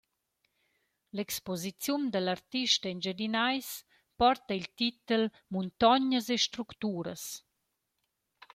L’exposiziun 1.15 2.01
dal 2.11 2.27
artist 2.35 2.81
engiadinais 2.91 3.67
porta 4.19 4.51
il 4.59 4.65
titel 4.79 5.21
«muntognas 5.53 6.25
e 6.35 6.37
structuras». 6.47 7.23